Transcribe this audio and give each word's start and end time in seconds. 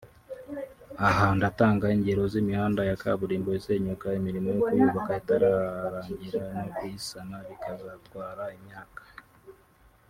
aha 1.07 1.27
ndatanga 1.37 1.85
ingero 1.95 2.23
z’imihanda 2.31 2.81
ya 2.89 2.95
kaburimbo 3.01 3.49
isenyuka 3.59 4.07
imirimo 4.19 4.47
yo 4.55 4.61
kuyubaka 4.67 5.11
itararangira 5.21 6.41
no 6.59 6.63
kuyisana 6.75 7.35
bikazatwara 7.47 8.43
imyaka 8.57 9.01